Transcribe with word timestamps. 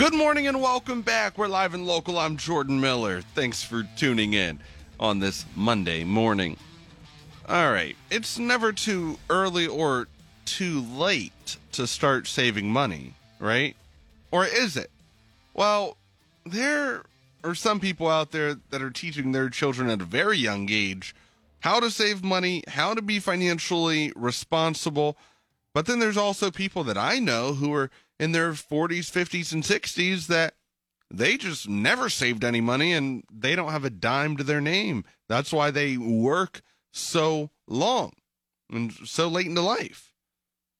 Good 0.00 0.14
morning 0.14 0.46
and 0.46 0.62
welcome 0.62 1.02
back. 1.02 1.36
We're 1.36 1.46
live 1.46 1.74
and 1.74 1.86
local. 1.86 2.18
I'm 2.18 2.38
Jordan 2.38 2.80
Miller. 2.80 3.20
Thanks 3.20 3.62
for 3.62 3.82
tuning 3.98 4.32
in 4.32 4.58
on 4.98 5.18
this 5.18 5.44
Monday 5.54 6.04
morning. 6.04 6.56
All 7.46 7.70
right, 7.70 7.94
it's 8.10 8.38
never 8.38 8.72
too 8.72 9.18
early 9.28 9.66
or 9.66 10.08
too 10.46 10.80
late 10.80 11.58
to 11.72 11.86
start 11.86 12.26
saving 12.26 12.72
money, 12.72 13.12
right? 13.38 13.76
Or 14.30 14.46
is 14.46 14.74
it? 14.78 14.90
Well, 15.52 15.98
there 16.46 17.02
are 17.44 17.54
some 17.54 17.78
people 17.78 18.08
out 18.08 18.30
there 18.30 18.54
that 18.70 18.80
are 18.80 18.88
teaching 18.88 19.32
their 19.32 19.50
children 19.50 19.90
at 19.90 20.00
a 20.00 20.06
very 20.06 20.38
young 20.38 20.70
age 20.70 21.14
how 21.60 21.78
to 21.78 21.90
save 21.90 22.24
money, 22.24 22.64
how 22.68 22.94
to 22.94 23.02
be 23.02 23.18
financially 23.18 24.14
responsible. 24.16 25.18
But 25.74 25.84
then 25.84 25.98
there's 25.98 26.16
also 26.16 26.50
people 26.50 26.84
that 26.84 26.96
I 26.96 27.18
know 27.18 27.52
who 27.52 27.74
are 27.74 27.90
in 28.20 28.32
their 28.32 28.52
40s, 28.52 29.10
50s, 29.10 29.50
and 29.50 29.62
60s 29.62 30.26
that 30.26 30.54
they 31.10 31.38
just 31.38 31.68
never 31.68 32.10
saved 32.10 32.44
any 32.44 32.60
money 32.60 32.92
and 32.92 33.24
they 33.32 33.56
don't 33.56 33.72
have 33.72 33.84
a 33.84 33.90
dime 33.90 34.36
to 34.36 34.44
their 34.44 34.60
name. 34.60 35.04
That's 35.26 35.52
why 35.54 35.70
they 35.70 35.96
work 35.96 36.60
so 36.92 37.48
long 37.66 38.12
and 38.70 38.92
so 38.92 39.26
late 39.26 39.46
into 39.46 39.62
life. 39.62 40.12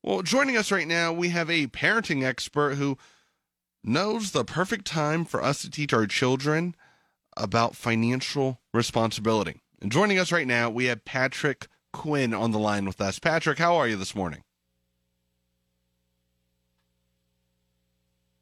Well, 0.02 0.20
joining 0.20 0.58
us 0.58 0.70
right 0.70 0.86
now, 0.86 1.14
we 1.14 1.30
have 1.30 1.48
a 1.48 1.66
parenting 1.68 2.22
expert 2.22 2.74
who 2.74 2.98
knows 3.82 4.32
the 4.32 4.45
perfect 4.45 4.84
time 4.84 5.24
for 5.24 5.42
us 5.42 5.62
to 5.62 5.70
teach 5.70 5.95
our 5.95 6.06
children 6.06 6.74
about 7.38 7.74
financial 7.74 8.60
responsibility. 8.74 9.62
And 9.80 9.90
joining 9.90 10.18
us 10.18 10.30
right 10.30 10.46
now, 10.46 10.68
we 10.68 10.84
have 10.86 11.06
Patrick 11.06 11.68
Quinn 11.95 12.34
on 12.34 12.50
the 12.50 12.59
line 12.59 12.84
with 12.84 13.00
us. 13.00 13.18
Patrick, 13.18 13.59
how 13.59 13.76
are 13.76 13.88
you 13.88 13.96
this 13.96 14.14
morning? 14.14 14.42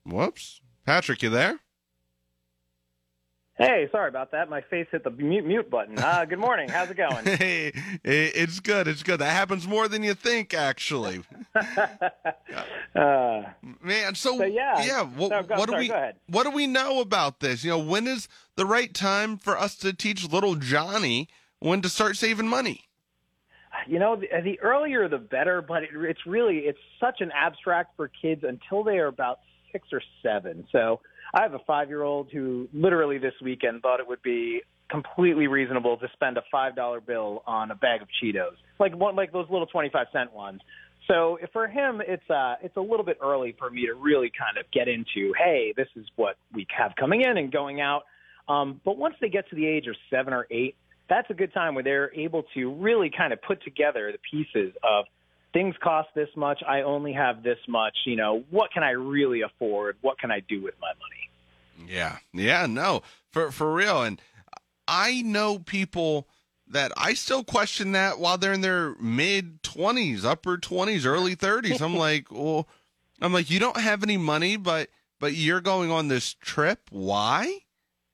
Whoops. 0.08 0.60
Patrick, 0.86 1.22
you 1.22 1.30
there? 1.30 1.60
Hey, 3.58 3.88
sorry 3.90 4.08
about 4.08 4.30
that. 4.30 4.48
My 4.48 4.60
face 4.60 4.86
hit 4.90 5.02
the 5.02 5.10
mute, 5.10 5.44
mute 5.44 5.68
button. 5.68 5.98
Uh, 5.98 6.24
good 6.24 6.38
morning. 6.38 6.68
How's 6.68 6.90
it 6.90 6.96
going? 6.96 7.24
hey, 7.24 7.72
it's 8.04 8.60
good. 8.60 8.86
It's 8.86 9.02
good. 9.02 9.18
That 9.18 9.32
happens 9.32 9.66
more 9.66 9.88
than 9.88 10.04
you 10.04 10.14
think, 10.14 10.54
actually. 10.54 11.24
uh, 12.94 13.42
Man, 13.82 14.14
so, 14.14 14.38
so, 14.38 14.44
yeah, 14.44 14.84
yeah. 14.84 15.02
What, 15.02 15.30
no, 15.30 15.42
go, 15.42 15.56
what 15.56 15.68
sorry, 15.68 15.88
do 15.88 15.92
we 15.92 16.10
what 16.28 16.44
do 16.44 16.50
we 16.50 16.68
know 16.68 17.00
about 17.00 17.40
this? 17.40 17.64
You 17.64 17.70
know, 17.70 17.78
when 17.80 18.06
is 18.06 18.28
the 18.54 18.64
right 18.64 18.94
time 18.94 19.36
for 19.36 19.58
us 19.58 19.74
to 19.78 19.92
teach 19.92 20.30
little 20.30 20.54
Johnny 20.54 21.28
when 21.58 21.82
to 21.82 21.88
start 21.88 22.16
saving 22.16 22.46
money? 22.46 22.84
You 23.88 23.98
know, 23.98 24.14
the, 24.14 24.28
the 24.42 24.60
earlier 24.60 25.08
the 25.08 25.18
better, 25.18 25.62
but 25.62 25.82
it, 25.82 25.90
it's 25.94 26.26
really 26.26 26.58
it's 26.58 26.78
such 27.00 27.20
an 27.20 27.32
abstract 27.34 27.96
for 27.96 28.08
kids 28.22 28.44
until 28.44 28.84
they 28.84 28.98
are 28.98 29.08
about 29.08 29.40
six 29.72 29.88
or 29.92 30.02
seven. 30.22 30.66
So 30.72 31.00
I 31.34 31.42
have 31.42 31.54
a 31.54 31.60
five 31.66 31.88
year 31.88 32.02
old 32.02 32.30
who 32.32 32.68
literally 32.72 33.18
this 33.18 33.34
weekend 33.42 33.82
thought 33.82 34.00
it 34.00 34.08
would 34.08 34.22
be 34.22 34.62
completely 34.90 35.46
reasonable 35.46 35.96
to 35.98 36.08
spend 36.14 36.38
a 36.38 36.42
five 36.50 36.74
dollar 36.74 37.00
bill 37.00 37.42
on 37.46 37.70
a 37.70 37.74
bag 37.74 38.02
of 38.02 38.08
Cheetos, 38.22 38.56
like 38.78 38.96
one 38.96 39.16
like 39.16 39.32
those 39.32 39.46
little 39.50 39.66
twenty 39.66 39.90
five 39.90 40.06
cent 40.12 40.32
ones. 40.32 40.60
So 41.06 41.38
for 41.52 41.66
him, 41.66 42.02
it's 42.06 42.28
uh, 42.30 42.56
it's 42.62 42.76
a 42.76 42.80
little 42.80 43.04
bit 43.04 43.18
early 43.22 43.54
for 43.58 43.70
me 43.70 43.86
to 43.86 43.94
really 43.94 44.30
kind 44.36 44.58
of 44.58 44.70
get 44.72 44.88
into, 44.88 45.32
hey, 45.38 45.72
this 45.76 45.88
is 45.96 46.06
what 46.16 46.36
we 46.52 46.66
have 46.76 46.92
coming 46.98 47.22
in 47.22 47.38
and 47.38 47.50
going 47.50 47.80
out. 47.80 48.02
Um, 48.48 48.80
but 48.84 48.96
once 48.96 49.14
they 49.20 49.28
get 49.28 49.48
to 49.50 49.56
the 49.56 49.66
age 49.66 49.86
of 49.86 49.96
seven 50.10 50.32
or 50.32 50.46
eight, 50.50 50.76
that's 51.08 51.28
a 51.30 51.34
good 51.34 51.52
time 51.52 51.74
where 51.74 51.84
they're 51.84 52.12
able 52.14 52.44
to 52.54 52.72
really 52.74 53.10
kind 53.16 53.32
of 53.32 53.40
put 53.42 53.62
together 53.62 54.12
the 54.12 54.18
pieces 54.30 54.74
of 54.82 55.06
things 55.52 55.74
cost 55.82 56.08
this 56.14 56.28
much. 56.36 56.62
I 56.66 56.82
only 56.82 57.12
have 57.12 57.42
this 57.42 57.58
much. 57.68 57.96
You 58.04 58.16
know, 58.16 58.44
what 58.50 58.70
can 58.72 58.82
I 58.82 58.90
really 58.90 59.42
afford? 59.42 59.96
What 60.00 60.18
can 60.18 60.30
I 60.30 60.40
do 60.40 60.62
with 60.62 60.74
my 60.80 60.88
money? 60.88 61.90
Yeah, 61.90 62.18
yeah, 62.32 62.66
no, 62.66 63.02
for 63.32 63.50
for 63.50 63.72
real. 63.72 64.02
And 64.02 64.20
I 64.86 65.22
know 65.22 65.58
people 65.58 66.26
that 66.66 66.92
I 66.96 67.14
still 67.14 67.44
question 67.44 67.92
that 67.92 68.18
while 68.18 68.38
they're 68.38 68.52
in 68.52 68.60
their 68.60 68.94
mid 68.96 69.62
twenties, 69.62 70.24
upper 70.24 70.58
twenties, 70.58 71.06
early 71.06 71.34
thirties. 71.34 71.80
I'm 71.80 71.96
like, 72.06 72.30
well, 72.30 72.68
I'm 73.20 73.32
like, 73.32 73.50
you 73.50 73.58
don't 73.58 73.80
have 73.80 74.02
any 74.02 74.16
money, 74.16 74.56
but 74.56 74.88
but 75.20 75.34
you're 75.34 75.60
going 75.60 75.90
on 75.90 76.08
this 76.08 76.34
trip. 76.34 76.80
Why? 76.90 77.60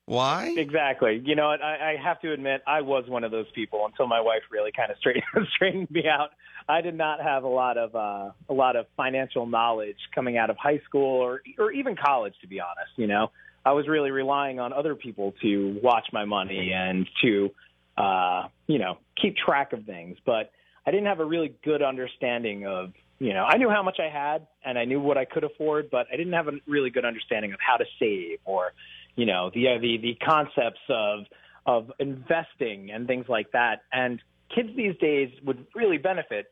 Why? 0.07 0.53
Exactly. 0.55 1.21
You 1.25 1.35
know, 1.35 1.49
I, 1.49 1.93
I 1.93 1.95
have 2.03 2.21
to 2.21 2.31
admit, 2.31 2.61
I 2.67 2.81
was 2.81 3.05
one 3.07 3.23
of 3.23 3.31
those 3.31 3.47
people 3.55 3.85
until 3.85 4.07
my 4.07 4.21
wife 4.21 4.43
really 4.51 4.71
kind 4.71 4.91
of 4.91 4.97
straightened 4.99 5.23
straightened 5.55 5.91
me 5.91 6.03
out. 6.07 6.29
I 6.67 6.81
did 6.81 6.95
not 6.95 7.21
have 7.21 7.43
a 7.43 7.47
lot 7.47 7.77
of 7.77 7.95
uh, 7.95 8.31
a 8.49 8.53
lot 8.53 8.75
of 8.75 8.85
financial 8.97 9.45
knowledge 9.45 9.97
coming 10.13 10.37
out 10.37 10.49
of 10.49 10.57
high 10.57 10.81
school 10.87 11.21
or 11.21 11.41
or 11.57 11.71
even 11.71 11.95
college, 11.95 12.33
to 12.41 12.47
be 12.47 12.59
honest. 12.59 12.91
You 12.97 13.07
know, 13.07 13.31
I 13.65 13.71
was 13.73 13.87
really 13.87 14.11
relying 14.11 14.59
on 14.59 14.73
other 14.73 14.95
people 14.95 15.33
to 15.41 15.79
watch 15.81 16.07
my 16.13 16.25
money 16.25 16.71
and 16.71 17.07
to 17.23 17.49
uh, 17.97 18.47
you 18.67 18.77
know 18.77 18.99
keep 19.19 19.35
track 19.37 19.73
of 19.73 19.85
things, 19.85 20.17
but 20.25 20.51
I 20.85 20.91
didn't 20.91 21.07
have 21.07 21.19
a 21.19 21.25
really 21.25 21.55
good 21.63 21.81
understanding 21.81 22.67
of 22.67 22.93
you 23.17 23.33
know 23.33 23.43
I 23.43 23.57
knew 23.57 23.69
how 23.69 23.81
much 23.81 23.97
I 23.99 24.09
had 24.09 24.45
and 24.63 24.77
I 24.77 24.85
knew 24.85 24.99
what 24.99 25.17
I 25.17 25.25
could 25.25 25.43
afford, 25.43 25.89
but 25.89 26.05
I 26.13 26.15
didn't 26.15 26.33
have 26.33 26.47
a 26.47 26.53
really 26.67 26.91
good 26.91 27.05
understanding 27.05 27.53
of 27.53 27.59
how 27.59 27.77
to 27.77 27.85
save 27.99 28.37
or 28.45 28.73
you 29.15 29.25
know 29.25 29.51
the 29.53 29.67
uh, 29.67 29.79
the 29.79 29.97
the 29.97 30.15
concepts 30.25 30.81
of 30.89 31.25
of 31.65 31.91
investing 31.99 32.91
and 32.91 33.07
things 33.07 33.25
like 33.27 33.51
that. 33.51 33.81
And 33.91 34.21
kids 34.53 34.69
these 34.75 34.95
days 34.97 35.29
would 35.43 35.65
really 35.73 35.97
benefit 35.97 36.47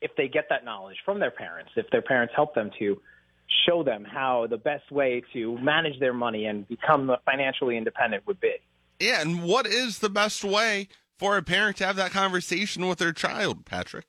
if 0.00 0.12
they 0.16 0.28
get 0.28 0.46
that 0.50 0.64
knowledge 0.64 0.96
from 1.04 1.20
their 1.20 1.30
parents, 1.30 1.70
if 1.76 1.86
their 1.90 2.02
parents 2.02 2.32
help 2.34 2.54
them 2.54 2.70
to 2.78 3.00
show 3.66 3.82
them 3.82 4.04
how 4.04 4.46
the 4.48 4.56
best 4.56 4.90
way 4.90 5.22
to 5.32 5.58
manage 5.58 5.98
their 6.00 6.12
money 6.12 6.46
and 6.46 6.66
become 6.68 7.10
financially 7.24 7.76
independent 7.76 8.26
would 8.26 8.40
be. 8.40 8.54
Yeah, 9.00 9.20
and 9.20 9.42
what 9.42 9.66
is 9.66 9.98
the 9.98 10.08
best 10.08 10.44
way 10.44 10.88
for 11.18 11.36
a 11.36 11.42
parent 11.42 11.76
to 11.78 11.86
have 11.86 11.96
that 11.96 12.12
conversation 12.12 12.86
with 12.86 12.98
their 12.98 13.12
child, 13.12 13.64
Patrick? 13.64 14.06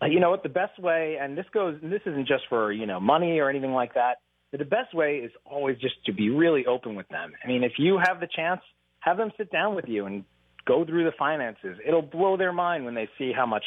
Uh, 0.00 0.06
you 0.06 0.20
know 0.20 0.30
what? 0.30 0.42
The 0.42 0.48
best 0.48 0.78
way, 0.78 1.18
and 1.20 1.36
this 1.36 1.46
goes, 1.52 1.78
and 1.82 1.90
this 1.90 2.02
isn't 2.06 2.28
just 2.28 2.44
for 2.48 2.72
you 2.72 2.86
know 2.86 3.00
money 3.00 3.38
or 3.38 3.50
anything 3.50 3.72
like 3.72 3.94
that. 3.94 4.18
The 4.52 4.64
best 4.64 4.94
way 4.94 5.16
is 5.18 5.30
always 5.44 5.76
just 5.78 5.94
to 6.06 6.12
be 6.12 6.30
really 6.30 6.66
open 6.66 6.94
with 6.94 7.08
them. 7.08 7.32
I 7.44 7.48
mean, 7.48 7.62
if 7.64 7.72
you 7.78 7.98
have 8.02 8.20
the 8.20 8.28
chance, 8.34 8.60
have 9.00 9.16
them 9.16 9.30
sit 9.36 9.52
down 9.52 9.74
with 9.74 9.86
you 9.88 10.06
and 10.06 10.24
go 10.66 10.84
through 10.84 11.04
the 11.04 11.12
finances. 11.18 11.78
It'll 11.86 12.02
blow 12.02 12.36
their 12.36 12.52
mind 12.52 12.84
when 12.84 12.94
they 12.94 13.08
see 13.18 13.32
how 13.32 13.46
much 13.46 13.64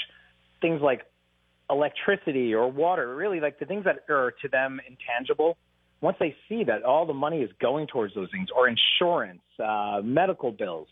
things 0.60 0.82
like 0.82 1.02
electricity 1.70 2.54
or 2.54 2.70
water, 2.70 3.16
really 3.16 3.40
like 3.40 3.60
the 3.60 3.66
things 3.66 3.86
that 3.86 4.00
are 4.10 4.34
to 4.42 4.48
them 4.50 4.80
intangible, 4.88 5.58
once 6.02 6.18
they 6.20 6.36
see 6.50 6.64
that 6.64 6.84
all 6.84 7.06
the 7.06 7.14
money 7.14 7.42
is 7.42 7.50
going 7.62 7.88
towards 7.88 8.14
those 8.16 8.30
things, 8.32 8.50
or 8.56 8.68
insurance, 8.68 9.42
uh, 9.64 10.02
medical 10.04 10.52
bills, 10.52 10.88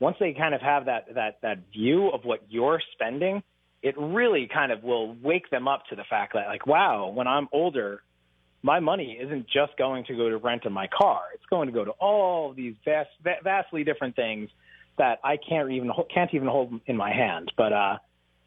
once 0.00 0.16
they 0.20 0.32
kind 0.32 0.54
of 0.54 0.60
have 0.60 0.84
that 0.86 1.14
that 1.14 1.38
that 1.42 1.58
view 1.72 2.08
of 2.08 2.24
what 2.24 2.40
you're 2.48 2.80
spending, 2.92 3.42
it 3.82 3.94
really 3.96 4.48
kind 4.52 4.72
of 4.72 4.82
will 4.82 5.14
wake 5.22 5.48
them 5.50 5.66
up 5.66 5.84
to 5.90 5.96
the 5.96 6.04
fact 6.08 6.34
that 6.34 6.46
like, 6.46 6.66
wow, 6.66 7.08
when 7.08 7.26
I'm 7.26 7.48
older, 7.52 8.02
my 8.62 8.80
money 8.80 9.18
isn't 9.20 9.46
just 9.46 9.76
going 9.76 10.04
to 10.04 10.16
go 10.16 10.28
to 10.28 10.36
rent 10.36 10.64
in 10.64 10.72
my 10.72 10.88
car. 10.88 11.22
It's 11.34 11.46
going 11.48 11.68
to 11.68 11.72
go 11.72 11.84
to 11.84 11.92
all 11.92 12.52
these 12.52 12.74
vast, 12.84 13.10
vastly 13.44 13.84
different 13.84 14.16
things 14.16 14.50
that 14.98 15.20
I 15.22 15.36
can't 15.36 15.70
even 15.70 15.90
can't 16.12 16.32
even 16.34 16.48
hold 16.48 16.80
in 16.86 16.96
my 16.96 17.12
hand. 17.12 17.52
But 17.56 17.72
uh, 17.72 17.98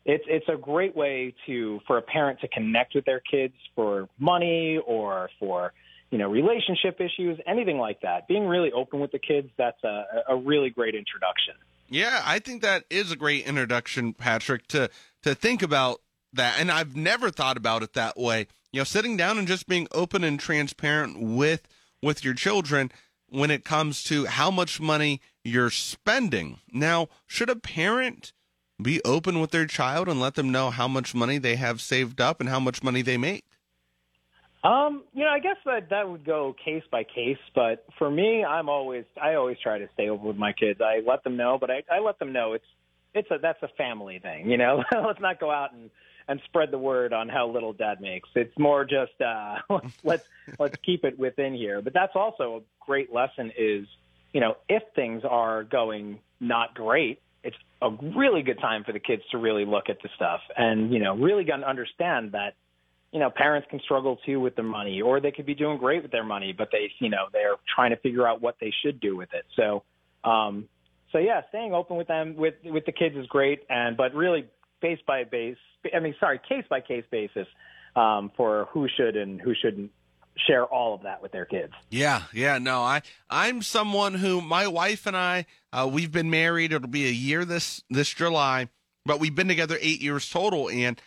it's 0.06 0.24
it's 0.28 0.48
a 0.50 0.58
great 0.58 0.96
way 0.96 1.34
to 1.48 1.80
for 1.88 1.98
a 1.98 2.02
parent 2.02 2.42
to 2.42 2.48
connect 2.48 2.96
with 2.96 3.06
their 3.06 3.22
kids 3.22 3.54
for 3.76 4.10
money 4.20 4.80
or 4.86 5.30
for 5.40 5.74
you 6.10 6.18
know 6.18 6.30
relationship 6.30 7.00
issues, 7.00 7.40
anything 7.48 7.78
like 7.78 8.02
that. 8.02 8.28
Being 8.28 8.46
really 8.48 8.72
open 8.72 9.00
with 9.00 9.12
the 9.12 9.20
kids 9.20 9.50
that's 9.58 9.84
a, 9.84 10.06
a 10.30 10.36
really 10.36 10.70
great 10.70 10.96
introduction. 10.96 11.56
Yeah, 11.90 12.22
I 12.26 12.40
think 12.40 12.62
that 12.62 12.86
is 12.90 13.12
a 13.12 13.16
great 13.16 13.46
introduction, 13.46 14.14
Patrick, 14.14 14.68
to 14.68 14.90
to 15.24 15.36
think 15.36 15.62
about 15.62 16.02
that. 16.34 16.56
And 16.60 16.72
I've 16.72 16.96
never 16.96 17.30
thought 17.30 17.58
about 17.58 17.84
it 17.84 17.94
that 17.94 18.18
way. 18.18 18.48
You 18.72 18.80
know, 18.80 18.84
sitting 18.86 19.18
down 19.18 19.38
and 19.38 19.48
just 19.48 19.68
being 19.68 19.88
open 19.92 20.24
and 20.24 20.40
transparent 20.40 21.20
with 21.20 21.68
with 22.02 22.24
your 22.24 22.34
children 22.34 22.92
when 23.28 23.52
it 23.52 23.64
comes 23.64 24.04
to 24.06 24.26
how 24.26 24.50
much 24.50 24.80
money 24.80 25.22
you're 25.44 25.70
spending. 25.70 26.60
Now, 26.72 27.08
should 27.28 27.50
a 27.50 27.56
parent 27.56 28.34
be 28.82 29.02
open 29.04 29.40
with 29.40 29.52
their 29.52 29.66
child 29.66 30.08
and 30.08 30.20
let 30.20 30.36
them 30.36 30.52
know 30.52 30.70
how 30.70 30.88
much 30.88 31.14
money 31.14 31.38
they 31.38 31.56
have 31.56 31.82
saved 31.82 32.20
up 32.20 32.40
and 32.40 32.50
how 32.50 32.60
much 32.60 32.82
money 32.82 33.02
they 33.02 33.18
make? 33.18 33.46
Um, 34.64 35.04
you 35.14 35.24
know, 35.24 35.30
I 35.30 35.40
guess 35.40 35.58
that 35.66 35.90
that 35.90 36.08
would 36.10 36.24
go 36.24 36.56
case 36.64 36.84
by 36.92 37.04
case, 37.04 37.40
but 37.56 37.84
for 37.98 38.12
me, 38.12 38.46
I'm 38.46 38.70
always 38.70 39.06
I 39.22 39.34
always 39.34 39.58
try 39.62 39.80
to 39.80 39.90
stay 39.94 40.10
open 40.10 40.28
with 40.28 40.38
my 40.38 40.54
kids. 40.54 40.80
I 40.82 41.02
let 41.06 41.24
them 41.24 41.36
know, 41.36 41.58
but 41.60 41.72
I, 41.72 41.84
I 41.92 42.00
let 42.00 42.20
them 42.20 42.32
know 42.32 42.54
it's 42.54 42.66
it's 43.14 43.30
a 43.32 43.38
that's 43.42 43.62
a 43.64 43.70
family 43.70 44.20
thing, 44.20 44.50
you 44.50 44.58
know. 44.58 44.84
Let's 44.94 45.20
not 45.20 45.40
go 45.40 45.50
out 45.50 45.74
and 45.74 45.90
and 46.32 46.40
spread 46.46 46.72
the 46.72 46.78
word 46.78 47.12
on 47.12 47.28
how 47.28 47.50
little 47.50 47.74
dad 47.74 48.00
makes. 48.00 48.30
It's 48.36 48.58
more 48.58 48.86
just 48.86 49.20
uh 49.22 49.58
let's 50.04 50.26
let's 50.58 50.78
keep 50.78 51.04
it 51.04 51.20
within 51.20 51.54
here. 51.54 51.82
But 51.82 51.94
that's 51.94 52.16
also 52.16 52.58
a 52.58 52.86
great 52.86 53.14
lesson 53.14 53.52
is, 53.58 53.86
you 54.34 54.40
know, 54.40 54.56
if 54.70 54.82
things 54.96 55.24
are 55.30 55.64
going 55.64 56.20
not 56.40 56.74
great, 56.74 57.22
it's 57.44 57.58
a 57.82 57.90
really 58.16 58.44
good 58.44 58.60
time 58.60 58.86
for 58.86 58.94
the 58.94 59.00
kids 59.00 59.24
to 59.32 59.38
really 59.38 59.66
look 59.66 59.90
at 59.90 60.02
the 60.02 60.10
stuff 60.16 60.40
and 60.56 60.94
you 60.94 61.00
know 61.00 61.16
really 61.16 61.44
gonna 61.44 61.68
understand 61.68 62.32
that 62.32 62.56
you 63.12 63.20
know, 63.20 63.30
parents 63.30 63.68
can 63.70 63.82
struggle 63.82 64.18
too 64.26 64.40
with 64.40 64.56
their 64.56 64.64
money, 64.64 65.02
or 65.02 65.20
they 65.20 65.32
could 65.32 65.46
be 65.46 65.54
doing 65.54 65.78
great 65.78 66.02
with 66.02 66.14
their 66.14 66.24
money, 66.24 66.54
but 66.58 66.70
they, 66.72 66.90
you 67.00 67.10
know, 67.10 67.26
they're 67.34 67.56
trying 67.76 67.90
to 67.90 67.98
figure 67.98 68.26
out 68.26 68.42
what 68.42 68.56
they 68.62 68.74
should 68.82 69.02
do 69.02 69.18
with 69.18 69.34
it. 69.34 69.44
So, 69.58 69.84
um, 70.24 70.70
so 71.12 71.18
yeah, 71.18 71.42
staying 71.50 71.74
open 71.74 71.98
with 71.98 72.08
them 72.08 72.38
with 72.38 72.54
with 72.64 72.86
the 72.86 72.94
kids 72.94 73.18
is 73.18 73.28
great, 73.28 73.64
and 73.70 73.98
but 73.98 74.14
really 74.14 74.46
base 74.82 75.00
by 75.06 75.24
base, 75.24 75.58
I 75.96 76.00
mean, 76.00 76.16
sorry, 76.20 76.40
case 76.48 76.66
by 76.70 76.82
case 76.82 77.06
basis 77.12 77.48
um, 77.96 78.32
for 78.36 78.68
who 78.72 78.88
should 78.88 79.16
and 79.16 79.40
who 79.40 79.54
shouldn't 79.54 79.92
share 80.48 80.66
all 80.66 80.94
of 80.94 81.04
that 81.04 81.22
with 81.22 81.32
their 81.32 81.46
kids. 81.46 81.74
Yeah, 81.90 82.24
yeah, 82.34 82.58
no, 82.58 82.82
I 82.82 83.02
I'm 83.30 83.62
someone 83.62 84.16
who 84.16 84.42
my 84.42 84.68
wife 84.68 85.06
and 85.06 85.16
I 85.16 85.46
uh, 85.74 85.90
we've 85.92 86.12
been 86.12 86.30
married. 86.30 86.74
It'll 86.74 86.88
be 86.88 87.08
a 87.08 87.12
year 87.12 87.46
this 87.46 87.84
this 87.90 88.10
July, 88.10 88.70
but 89.06 89.20
we've 89.20 89.36
been 89.36 89.48
together 89.48 89.78
eight 89.82 90.02
years 90.02 90.30
total, 90.30 90.70
and 90.70 91.02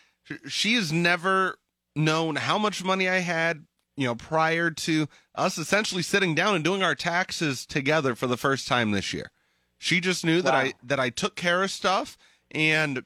she 0.47 0.75
has 0.75 0.91
never 0.91 1.57
known 1.95 2.35
how 2.35 2.57
much 2.57 2.83
money 2.83 3.07
I 3.07 3.19
had, 3.19 3.65
you 3.95 4.05
know, 4.05 4.15
prior 4.15 4.69
to 4.71 5.07
us 5.33 5.57
essentially 5.57 6.01
sitting 6.01 6.35
down 6.35 6.55
and 6.55 6.63
doing 6.63 6.83
our 6.83 6.95
taxes 6.95 7.65
together 7.65 8.15
for 8.15 8.27
the 8.27 8.37
first 8.37 8.67
time 8.67 8.91
this 8.91 9.13
year. 9.13 9.31
She 9.77 9.99
just 9.99 10.25
knew 10.25 10.37
wow. 10.37 10.43
that 10.43 10.53
I 10.53 10.73
that 10.83 10.99
I 10.99 11.09
took 11.09 11.35
care 11.35 11.63
of 11.63 11.71
stuff 11.71 12.17
and 12.51 13.03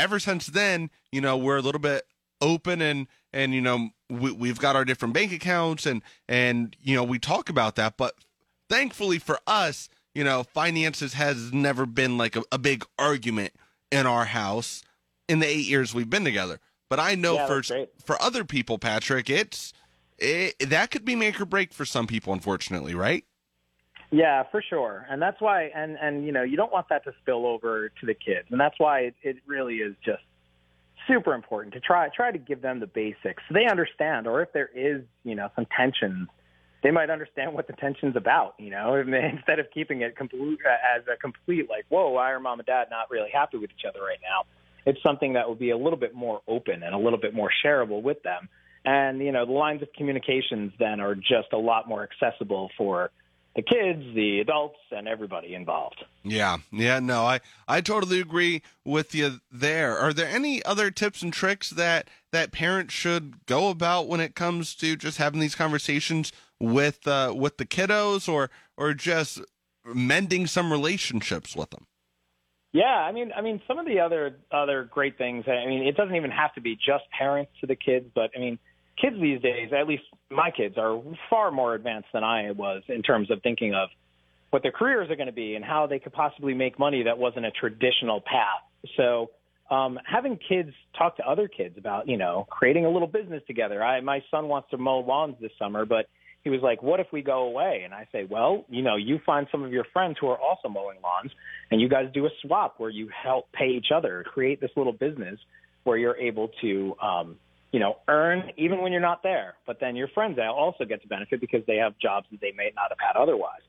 ever 0.00 0.18
since 0.18 0.46
then, 0.46 0.90
you 1.12 1.20
know, 1.20 1.36
we're 1.36 1.58
a 1.58 1.62
little 1.62 1.80
bit 1.80 2.04
open 2.40 2.80
and 2.80 3.06
and 3.32 3.54
you 3.54 3.60
know, 3.60 3.90
we, 4.08 4.32
we've 4.32 4.58
got 4.58 4.74
our 4.74 4.84
different 4.84 5.14
bank 5.14 5.32
accounts 5.32 5.86
and 5.86 6.02
and 6.28 6.74
you 6.80 6.96
know, 6.96 7.04
we 7.04 7.18
talk 7.18 7.48
about 7.48 7.76
that, 7.76 7.96
but 7.96 8.14
thankfully 8.68 9.18
for 9.18 9.38
us, 9.46 9.88
you 10.14 10.24
know, 10.24 10.42
finances 10.42 11.14
has 11.14 11.52
never 11.52 11.86
been 11.86 12.16
like 12.16 12.34
a, 12.34 12.42
a 12.50 12.58
big 12.58 12.84
argument 12.98 13.52
in 13.92 14.06
our 14.06 14.24
house 14.24 14.82
in 15.28 15.38
the 15.40 15.46
8 15.46 15.66
years 15.66 15.94
we've 15.94 16.10
been 16.10 16.24
together. 16.24 16.58
But 16.88 16.98
I 16.98 17.14
know 17.14 17.34
yeah, 17.34 17.46
for 17.46 17.62
for 18.04 18.20
other 18.20 18.44
people, 18.44 18.78
Patrick, 18.78 19.30
it's 19.30 19.72
it, 20.18 20.58
that 20.70 20.90
could 20.90 21.04
be 21.04 21.14
make 21.14 21.40
or 21.40 21.46
break 21.46 21.72
for 21.72 21.84
some 21.84 22.06
people, 22.06 22.32
unfortunately, 22.32 22.94
right? 22.94 23.24
Yeah, 24.10 24.42
for 24.50 24.62
sure, 24.68 25.06
and 25.08 25.22
that's 25.22 25.40
why, 25.40 25.70
and 25.74 25.96
and 26.00 26.26
you 26.26 26.32
know, 26.32 26.42
you 26.42 26.56
don't 26.56 26.72
want 26.72 26.88
that 26.88 27.04
to 27.04 27.12
spill 27.22 27.46
over 27.46 27.90
to 28.00 28.06
the 28.06 28.14
kids, 28.14 28.48
and 28.50 28.60
that's 28.60 28.74
why 28.78 29.00
it, 29.00 29.14
it 29.22 29.36
really 29.46 29.76
is 29.76 29.94
just 30.04 30.22
super 31.06 31.32
important 31.34 31.74
to 31.74 31.80
try 31.80 32.08
try 32.08 32.32
to 32.32 32.38
give 32.38 32.60
them 32.60 32.80
the 32.80 32.86
basics 32.86 33.42
so 33.48 33.54
they 33.54 33.66
understand, 33.66 34.26
or 34.26 34.42
if 34.42 34.52
there 34.52 34.70
is, 34.74 35.02
you 35.22 35.36
know, 35.36 35.48
some 35.54 35.66
tensions, 35.76 36.28
they 36.82 36.90
might 36.90 37.08
understand 37.08 37.54
what 37.54 37.68
the 37.68 37.72
tension's 37.74 38.16
about, 38.16 38.54
you 38.58 38.70
know, 38.70 38.94
instead 39.32 39.60
of 39.60 39.66
keeping 39.72 40.00
it 40.00 40.16
complete 40.16 40.58
as 40.66 41.02
a 41.06 41.16
complete 41.16 41.68
like, 41.70 41.84
whoa, 41.88 42.10
why 42.10 42.32
are 42.32 42.40
mom 42.40 42.58
and 42.58 42.66
dad 42.66 42.88
not 42.90 43.10
really 43.10 43.30
happy 43.32 43.58
with 43.58 43.70
each 43.70 43.84
other 43.88 44.00
right 44.02 44.18
now? 44.22 44.44
it's 44.86 45.02
something 45.02 45.34
that 45.34 45.48
would 45.48 45.58
be 45.58 45.70
a 45.70 45.76
little 45.76 45.98
bit 45.98 46.14
more 46.14 46.40
open 46.48 46.82
and 46.82 46.94
a 46.94 46.98
little 46.98 47.18
bit 47.18 47.34
more 47.34 47.50
shareable 47.64 48.02
with 48.02 48.22
them. 48.22 48.48
And, 48.84 49.20
you 49.20 49.32
know, 49.32 49.44
the 49.44 49.52
lines 49.52 49.82
of 49.82 49.88
communications 49.92 50.72
then 50.78 51.00
are 51.00 51.14
just 51.14 51.52
a 51.52 51.58
lot 51.58 51.86
more 51.86 52.02
accessible 52.02 52.70
for 52.78 53.10
the 53.56 53.62
kids, 53.62 54.02
the 54.14 54.40
adults, 54.40 54.78
and 54.92 55.08
everybody 55.08 55.54
involved. 55.54 56.04
Yeah, 56.22 56.58
yeah, 56.70 57.00
no, 57.00 57.22
I 57.24 57.40
I 57.66 57.80
totally 57.80 58.20
agree 58.20 58.62
with 58.84 59.14
you 59.14 59.40
there. 59.50 59.98
Are 59.98 60.12
there 60.12 60.28
any 60.28 60.64
other 60.64 60.90
tips 60.90 61.22
and 61.22 61.32
tricks 61.32 61.70
that 61.70 62.08
that 62.32 62.52
parents 62.52 62.94
should 62.94 63.44
go 63.46 63.68
about 63.70 64.06
when 64.06 64.20
it 64.20 64.34
comes 64.34 64.74
to 64.76 64.96
just 64.96 65.18
having 65.18 65.40
these 65.40 65.54
conversations 65.56 66.32
with 66.60 67.06
uh, 67.08 67.34
with 67.36 67.56
the 67.56 67.66
kiddos, 67.66 68.28
or 68.28 68.50
or 68.76 68.94
just 68.94 69.40
mending 69.84 70.46
some 70.46 70.70
relationships 70.70 71.56
with 71.56 71.70
them? 71.70 71.86
Yeah, 72.72 72.84
I 72.84 73.10
mean, 73.10 73.32
I 73.36 73.40
mean, 73.40 73.60
some 73.66 73.78
of 73.78 73.86
the 73.86 73.98
other 73.98 74.36
other 74.52 74.84
great 74.84 75.18
things. 75.18 75.44
I 75.48 75.66
mean, 75.66 75.82
it 75.86 75.96
doesn't 75.96 76.14
even 76.14 76.30
have 76.30 76.54
to 76.54 76.60
be 76.60 76.76
just 76.76 77.04
parents 77.10 77.50
to 77.60 77.66
the 77.66 77.74
kids, 77.74 78.06
but 78.14 78.30
I 78.36 78.38
mean, 78.38 78.60
kids 79.00 79.16
these 79.20 79.40
days, 79.40 79.70
at 79.78 79.86
least 79.86 80.02
my 80.30 80.50
kids, 80.50 80.76
are 80.78 81.00
far 81.28 81.50
more 81.50 81.74
advanced 81.74 82.08
than 82.12 82.24
I 82.24 82.50
was 82.52 82.82
in 82.88 83.02
terms 83.02 83.30
of 83.30 83.42
thinking 83.42 83.74
of 83.74 83.88
what 84.50 84.62
their 84.62 84.72
careers 84.72 85.10
are 85.10 85.16
going 85.16 85.28
to 85.28 85.32
be 85.32 85.54
and 85.54 85.64
how 85.64 85.86
they 85.86 85.98
could 85.98 86.12
possibly 86.12 86.54
make 86.54 86.78
money 86.78 87.04
that 87.04 87.18
wasn't 87.18 87.46
a 87.46 87.50
traditional 87.50 88.20
path. 88.20 88.62
So, 88.96 89.30
um, 89.70 89.98
having 90.04 90.36
kids 90.36 90.70
talk 90.98 91.16
to 91.18 91.22
other 91.24 91.46
kids 91.46 91.78
about, 91.78 92.08
you 92.08 92.16
know, 92.16 92.46
creating 92.50 92.86
a 92.86 92.90
little 92.90 93.06
business 93.06 93.42
together. 93.46 93.84
I 93.84 94.00
my 94.00 94.20
son 94.30 94.48
wants 94.48 94.70
to 94.70 94.78
mow 94.78 94.98
lawns 95.00 95.36
this 95.40 95.52
summer, 95.58 95.84
but 95.84 96.06
he 96.42 96.50
was 96.50 96.60
like, 96.60 96.82
"What 96.82 96.98
if 96.98 97.06
we 97.12 97.22
go 97.22 97.44
away?" 97.44 97.82
And 97.84 97.94
I 97.94 98.08
say, 98.10 98.24
"Well, 98.24 98.64
you 98.68 98.82
know, 98.82 98.96
you 98.96 99.20
find 99.24 99.46
some 99.52 99.62
of 99.62 99.72
your 99.72 99.84
friends 99.92 100.16
who 100.20 100.26
are 100.26 100.38
also 100.38 100.68
mowing 100.68 100.98
lawns, 101.02 101.30
and 101.70 101.80
you 101.80 101.88
guys 101.88 102.10
do 102.12 102.26
a 102.26 102.30
swap 102.42 102.80
where 102.80 102.90
you 102.90 103.08
help 103.08 103.52
pay 103.52 103.68
each 103.68 103.92
other, 103.94 104.24
create 104.24 104.60
this 104.60 104.70
little 104.76 104.92
business 104.92 105.38
where 105.84 105.96
you're 105.96 106.16
able 106.16 106.48
to, 106.60 106.96
um, 107.00 107.36
you 107.72 107.78
know, 107.78 107.98
earn 108.08 108.50
even 108.56 108.80
when 108.80 108.92
you're 108.92 109.00
not 109.00 109.22
there. 109.22 109.54
But 109.66 109.78
then 109.80 109.96
your 109.96 110.08
friends 110.08 110.38
also 110.38 110.84
get 110.84 111.02
to 111.02 111.08
benefit 111.08 111.40
because 111.40 111.64
they 111.66 111.76
have 111.76 111.98
jobs 111.98 112.26
that 112.30 112.40
they 112.40 112.52
may 112.52 112.72
not 112.74 112.90
have 112.90 112.98
had 112.98 113.20
otherwise. 113.20 113.60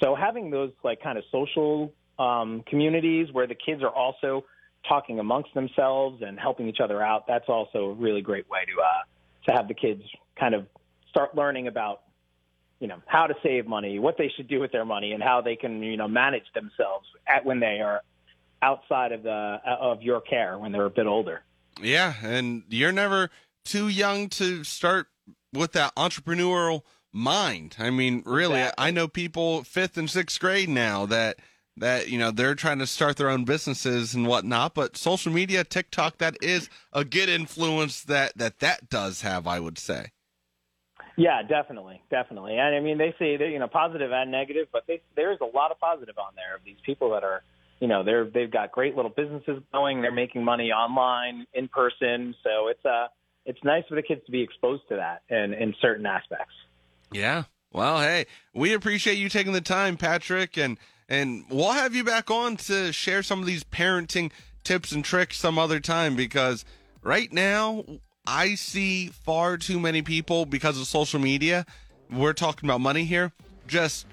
So 0.00 0.14
having 0.14 0.50
those 0.50 0.70
like 0.84 1.02
kind 1.02 1.18
of 1.18 1.24
social 1.32 1.92
um, 2.18 2.62
communities 2.66 3.28
where 3.32 3.46
the 3.46 3.54
kids 3.54 3.82
are 3.82 3.94
also 3.94 4.44
talking 4.88 5.18
amongst 5.18 5.52
themselves 5.54 6.22
and 6.22 6.38
helping 6.38 6.68
each 6.68 6.80
other 6.80 7.02
out, 7.02 7.26
that's 7.26 7.48
also 7.48 7.86
a 7.86 7.94
really 7.94 8.22
great 8.22 8.48
way 8.48 8.60
to 8.64 8.80
uh, 8.80 9.48
to 9.48 9.56
have 9.56 9.68
the 9.68 9.74
kids 9.74 10.02
kind 10.38 10.54
of 10.54 10.66
start 11.10 11.34
learning 11.34 11.66
about 11.66 12.02
you 12.80 12.86
know 12.86 13.02
how 13.06 13.26
to 13.26 13.34
save 13.42 13.66
money, 13.66 13.98
what 13.98 14.16
they 14.18 14.30
should 14.36 14.46
do 14.46 14.60
with 14.60 14.70
their 14.70 14.84
money, 14.84 15.12
and 15.12 15.22
how 15.22 15.40
they 15.40 15.56
can 15.56 15.82
you 15.82 15.96
know 15.96 16.06
manage 16.06 16.46
themselves 16.54 17.06
at 17.26 17.44
when 17.44 17.58
they 17.58 17.80
are 17.80 18.02
outside 18.62 19.12
of 19.12 19.22
the 19.22 19.58
of 19.64 20.02
your 20.02 20.20
care 20.20 20.58
when 20.58 20.70
they're 20.70 20.84
a 20.84 20.90
bit 20.90 21.06
older. 21.06 21.42
Yeah, 21.80 22.14
and 22.22 22.62
you're 22.68 22.92
never 22.92 23.30
too 23.64 23.88
young 23.88 24.28
to 24.30 24.64
start 24.64 25.08
with 25.52 25.72
that 25.72 25.94
entrepreneurial 25.96 26.82
mind. 27.12 27.76
I 27.78 27.90
mean, 27.90 28.22
really, 28.26 28.60
exactly. 28.60 28.86
I 28.86 28.90
know 28.90 29.08
people 29.08 29.64
fifth 29.64 29.96
and 29.96 30.08
sixth 30.08 30.38
grade 30.40 30.68
now 30.68 31.06
that 31.06 31.38
that 31.76 32.08
you 32.08 32.18
know 32.18 32.30
they're 32.30 32.54
trying 32.54 32.78
to 32.78 32.86
start 32.86 33.16
their 33.16 33.30
own 33.30 33.44
businesses 33.44 34.14
and 34.14 34.26
whatnot. 34.26 34.74
But 34.74 34.96
social 34.96 35.32
media, 35.32 35.64
TikTok, 35.64 36.18
that 36.18 36.36
is 36.42 36.68
a 36.92 37.04
good 37.04 37.28
influence 37.28 38.02
that 38.04 38.36
that 38.36 38.60
that 38.60 38.88
does 38.88 39.22
have. 39.22 39.46
I 39.46 39.60
would 39.60 39.78
say. 39.78 40.12
Yeah, 41.16 41.42
definitely, 41.42 42.00
definitely. 42.10 42.58
And 42.58 42.76
I 42.76 42.80
mean, 42.80 42.96
they 42.96 43.12
say 43.18 43.36
that 43.36 43.48
you 43.48 43.58
know 43.58 43.66
positive 43.68 44.12
and 44.12 44.30
negative, 44.30 44.68
but 44.72 44.84
they, 44.86 45.00
there's 45.16 45.38
a 45.40 45.56
lot 45.56 45.72
of 45.72 45.80
positive 45.80 46.16
on 46.18 46.34
there 46.36 46.54
of 46.54 46.62
these 46.64 46.76
people 46.86 47.10
that 47.10 47.24
are, 47.24 47.42
you 47.80 47.88
know, 47.88 48.04
they're 48.04 48.24
they've 48.24 48.50
got 48.50 48.70
great 48.70 48.94
little 48.94 49.10
businesses 49.10 49.60
going. 49.72 50.00
They're 50.00 50.12
making 50.12 50.44
money 50.44 50.70
online, 50.70 51.46
in 51.54 51.66
person. 51.68 52.34
So 52.44 52.68
it's 52.68 52.84
uh 52.84 53.08
it's 53.48 53.64
nice 53.64 53.82
for 53.88 53.94
the 53.94 54.02
kids 54.02 54.20
to 54.26 54.30
be 54.30 54.42
exposed 54.42 54.82
to 54.90 54.96
that 54.96 55.22
and 55.30 55.54
in 55.54 55.74
certain 55.80 56.04
aspects. 56.04 56.52
Yeah. 57.10 57.44
Well, 57.72 57.98
hey, 57.98 58.26
we 58.54 58.74
appreciate 58.74 59.14
you 59.16 59.30
taking 59.30 59.54
the 59.54 59.62
time, 59.62 59.96
Patrick, 59.96 60.56
and 60.56 60.78
and 61.08 61.44
we'll 61.50 61.72
have 61.72 61.94
you 61.94 62.04
back 62.04 62.30
on 62.30 62.56
to 62.58 62.92
share 62.92 63.22
some 63.22 63.40
of 63.40 63.46
these 63.46 63.64
parenting 63.64 64.30
tips 64.64 64.92
and 64.92 65.02
tricks 65.02 65.38
some 65.38 65.58
other 65.58 65.80
time 65.80 66.14
because 66.14 66.66
right 67.02 67.32
now 67.32 67.84
I 68.26 68.54
see 68.54 69.08
far 69.08 69.56
too 69.56 69.80
many 69.80 70.02
people 70.02 70.44
because 70.44 70.78
of 70.78 70.86
social 70.86 71.18
media. 71.18 71.64
We're 72.10 72.34
talking 72.34 72.68
about 72.68 72.82
money 72.82 73.04
here. 73.04 73.32
Just 73.66 74.06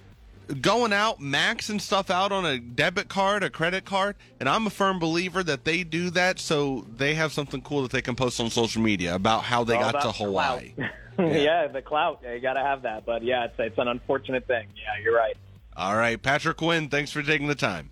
going 0.61 0.93
out, 0.93 1.19
maxing 1.19 1.79
stuff 1.79 2.09
out 2.09 2.31
on 2.31 2.45
a 2.45 2.59
debit 2.59 3.09
card, 3.09 3.43
a 3.43 3.49
credit 3.49 3.85
card, 3.85 4.15
and 4.39 4.47
I'm 4.47 4.67
a 4.67 4.69
firm 4.69 4.99
believer 4.99 5.43
that 5.43 5.65
they 5.65 5.83
do 5.83 6.09
that 6.11 6.39
so 6.39 6.85
they 6.95 7.15
have 7.15 7.31
something 7.31 7.61
cool 7.61 7.81
that 7.83 7.91
they 7.91 8.01
can 8.01 8.15
post 8.15 8.39
on 8.39 8.49
social 8.49 8.81
media 8.81 9.15
about 9.15 9.43
how 9.43 9.63
they 9.63 9.75
got 9.75 10.01
to 10.01 10.11
Hawaii. 10.11 10.73
yeah. 11.19 11.25
yeah. 11.25 11.67
the 11.67 11.81
clout. 11.81 12.21
You 12.23 12.39
got 12.39 12.53
to 12.53 12.61
have 12.61 12.83
that. 12.83 13.05
But 13.05 13.23
yeah, 13.23 13.45
it's 13.45 13.55
it's 13.57 13.77
an 13.77 13.87
unfortunate 13.87 14.47
thing. 14.47 14.67
Yeah, 14.75 15.03
you're 15.03 15.15
right. 15.15 15.35
All 15.77 15.95
right, 15.95 16.21
Patrick 16.21 16.57
Quinn, 16.57 16.87
thanks 16.87 17.11
for 17.11 17.21
taking 17.21 17.47
the 17.47 17.55
time. 17.55 17.89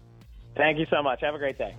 Thank 0.55 0.79
you 0.79 0.85
so 0.89 1.01
much. 1.03 1.21
Have 1.21 1.35
a 1.35 1.39
great 1.39 1.57
day. 1.57 1.75